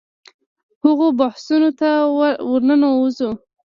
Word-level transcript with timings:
هغو 0.83 1.07
بحثونو 1.19 1.69
ته 1.79 1.89
ورننوځو. 2.49 3.31